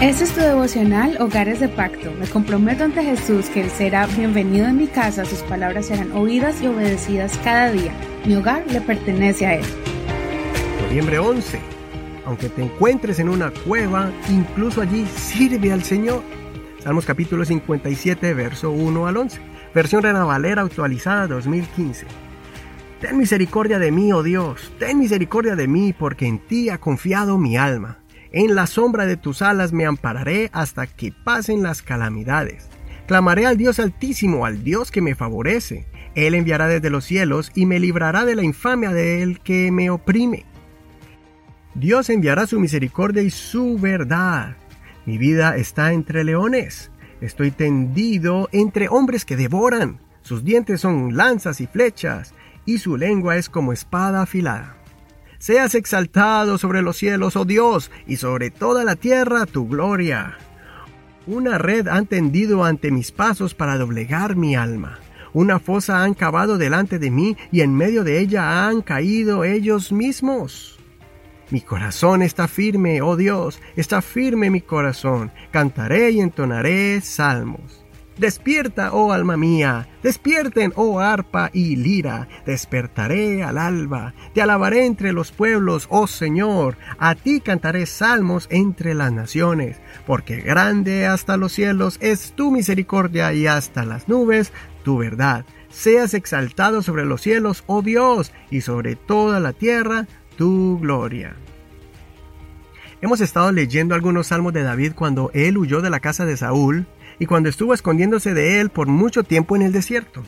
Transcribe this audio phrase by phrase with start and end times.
[0.00, 2.10] Este es tu devocional Hogares de Pacto.
[2.18, 6.62] Me comprometo ante Jesús que Él será bienvenido en mi casa, sus palabras serán oídas
[6.62, 7.92] y obedecidas cada día.
[8.24, 9.64] Mi hogar le pertenece a Él.
[10.86, 11.60] Noviembre 11.
[12.24, 16.22] Aunque te encuentres en una cueva, incluso allí sirve al Señor.
[16.78, 19.38] Salmos capítulo 57, verso 1 al 11.
[19.74, 22.06] Versión Reina Valera actualizada 2015.
[23.02, 27.36] Ten misericordia de mí, oh Dios, ten misericordia de mí, porque en ti ha confiado
[27.36, 27.98] mi alma.
[28.32, 32.68] En la sombra de tus alas me ampararé hasta que pasen las calamidades.
[33.06, 35.86] Clamaré al Dios altísimo, al Dios que me favorece.
[36.14, 40.44] Él enviará desde los cielos y me librará de la infamia del que me oprime.
[41.74, 44.56] Dios enviará su misericordia y su verdad.
[45.06, 46.92] Mi vida está entre leones.
[47.20, 49.98] Estoy tendido entre hombres que devoran.
[50.22, 54.79] Sus dientes son lanzas y flechas, y su lengua es como espada afilada.
[55.40, 60.36] Seas exaltado sobre los cielos, oh Dios, y sobre toda la tierra tu gloria.
[61.26, 64.98] Una red han tendido ante mis pasos para doblegar mi alma.
[65.32, 69.92] Una fosa han cavado delante de mí y en medio de ella han caído ellos
[69.92, 70.78] mismos.
[71.48, 75.32] Mi corazón está firme, oh Dios, está firme mi corazón.
[75.50, 77.82] Cantaré y entonaré salmos.
[78.20, 85.14] Despierta, oh alma mía, despierten, oh arpa y lira, despertaré al alba, te alabaré entre
[85.14, 91.52] los pueblos, oh Señor, a ti cantaré salmos entre las naciones, porque grande hasta los
[91.52, 94.52] cielos es tu misericordia y hasta las nubes
[94.84, 95.46] tu verdad.
[95.70, 101.36] Seas exaltado sobre los cielos, oh Dios, y sobre toda la tierra tu gloria.
[103.00, 106.86] Hemos estado leyendo algunos salmos de David cuando él huyó de la casa de Saúl,
[107.20, 110.24] y cuando estuvo escondiéndose de él por mucho tiempo en el desierto.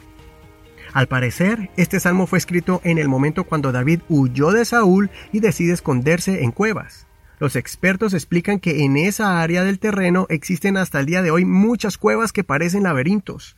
[0.93, 5.41] Al parecer, este salmo fue escrito en el momento cuando David huyó de Saúl y
[5.41, 7.07] decide esconderse en cuevas.
[7.41, 11.45] Los expertos explican que en esa área del terreno existen hasta el día de hoy
[11.45, 13.57] muchas cuevas que parecen laberintos.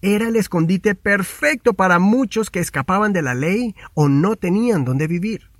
[0.00, 5.06] Era el escondite perfecto para muchos que escapaban de la ley o no tenían dónde
[5.06, 5.50] vivir.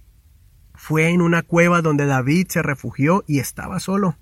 [0.75, 4.17] Fue en una cueva donde David se refugió y estaba solo.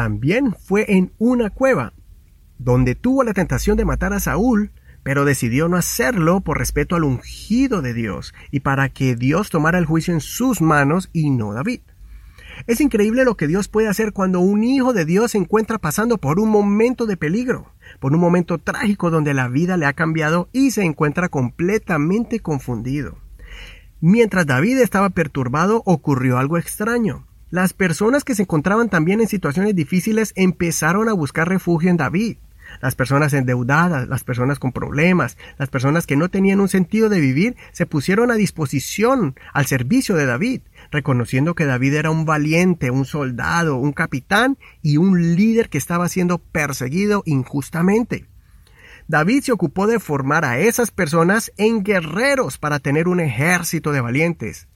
[0.00, 1.92] También fue en una cueva,
[2.56, 4.70] donde tuvo la tentación de matar a Saúl,
[5.02, 9.76] pero decidió no hacerlo por respeto al ungido de Dios y para que Dios tomara
[9.76, 11.82] el juicio en sus manos y no David.
[12.66, 16.16] Es increíble lo que Dios puede hacer cuando un hijo de Dios se encuentra pasando
[16.16, 20.48] por un momento de peligro, por un momento trágico donde la vida le ha cambiado
[20.50, 23.18] y se encuentra completamente confundido.
[24.00, 27.26] Mientras David estaba perturbado ocurrió algo extraño.
[27.50, 32.36] Las personas que se encontraban también en situaciones difíciles empezaron a buscar refugio en David.
[32.80, 37.18] Las personas endeudadas, las personas con problemas, las personas que no tenían un sentido de
[37.18, 40.60] vivir, se pusieron a disposición al servicio de David,
[40.92, 46.08] reconociendo que David era un valiente, un soldado, un capitán y un líder que estaba
[46.08, 48.26] siendo perseguido injustamente.
[49.08, 54.00] David se ocupó de formar a esas personas en guerreros para tener un ejército de
[54.00, 54.68] valientes.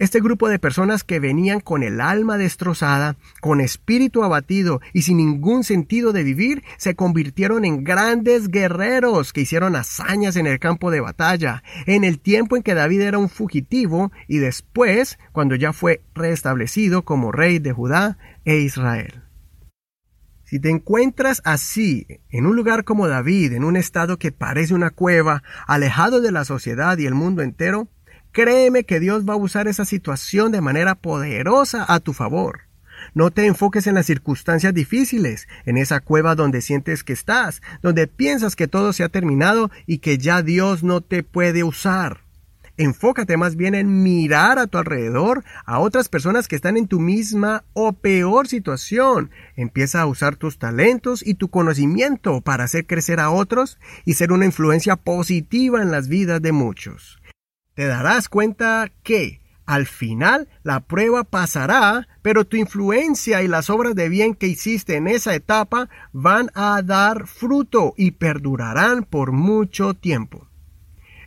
[0.00, 5.18] Este grupo de personas que venían con el alma destrozada, con espíritu abatido y sin
[5.18, 10.90] ningún sentido de vivir, se convirtieron en grandes guerreros que hicieron hazañas en el campo
[10.90, 15.72] de batalla, en el tiempo en que David era un fugitivo y después, cuando ya
[15.72, 19.22] fue restablecido como rey de Judá e Israel.
[20.42, 24.90] Si te encuentras así, en un lugar como David, en un estado que parece una
[24.90, 27.88] cueva, alejado de la sociedad y el mundo entero,
[28.34, 32.62] Créeme que Dios va a usar esa situación de manera poderosa a tu favor.
[33.14, 38.08] No te enfoques en las circunstancias difíciles, en esa cueva donde sientes que estás, donde
[38.08, 42.22] piensas que todo se ha terminado y que ya Dios no te puede usar.
[42.76, 46.98] Enfócate más bien en mirar a tu alrededor a otras personas que están en tu
[46.98, 49.30] misma o peor situación.
[49.54, 54.32] Empieza a usar tus talentos y tu conocimiento para hacer crecer a otros y ser
[54.32, 57.20] una influencia positiva en las vidas de muchos
[57.74, 63.94] te darás cuenta que al final la prueba pasará, pero tu influencia y las obras
[63.94, 69.94] de bien que hiciste en esa etapa van a dar fruto y perdurarán por mucho
[69.94, 70.48] tiempo.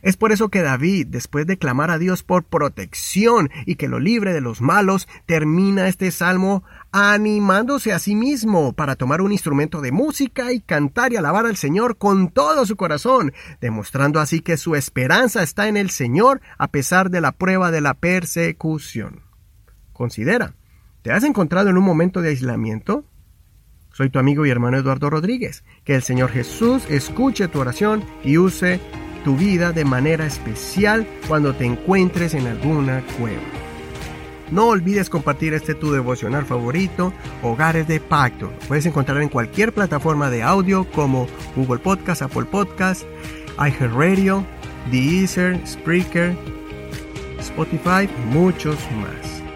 [0.08, 4.00] Es por eso que David, después de clamar a Dios por protección y que lo
[4.00, 9.82] libre de los malos, termina este salmo animándose a sí mismo para tomar un instrumento
[9.82, 14.56] de música y cantar y alabar al Señor con todo su corazón, demostrando así que
[14.56, 19.24] su esperanza está en el Señor a pesar de la prueba de la persecución.
[19.92, 20.54] Considera,
[21.02, 23.04] ¿te has encontrado en un momento de aislamiento?
[23.92, 25.64] Soy tu amigo y hermano Eduardo Rodríguez.
[25.84, 28.80] Que el Señor Jesús escuche tu oración y use
[29.24, 33.42] tu vida de manera especial cuando te encuentres en alguna cueva.
[34.50, 37.12] No olvides compartir este tu devocional favorito,
[37.42, 38.50] Hogares de Pacto.
[38.66, 43.02] puedes encontrar en cualquier plataforma de audio como Google Podcast, Apple Podcast,
[43.58, 44.44] iHeartRadio,
[44.90, 46.34] Deezer, Spreaker,
[47.38, 49.47] Spotify muchos más.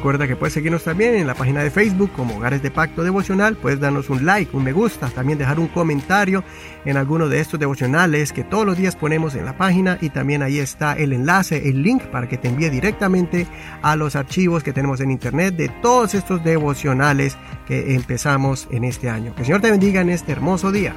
[0.00, 3.54] Recuerda que puedes seguirnos también en la página de Facebook como Hogares de Pacto Devocional.
[3.56, 6.42] Puedes darnos un like, un me gusta, también dejar un comentario
[6.86, 10.42] en alguno de estos devocionales que todos los días ponemos en la página y también
[10.42, 13.46] ahí está el enlace, el link para que te envíe directamente
[13.82, 17.36] a los archivos que tenemos en internet de todos estos devocionales
[17.66, 19.34] que empezamos en este año.
[19.34, 20.94] Que el Señor te bendiga en este hermoso día.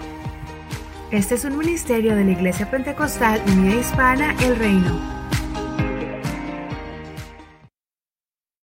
[1.11, 5.12] Este es un ministerio de la Iglesia Pentecostal Unida Hispana El Reino.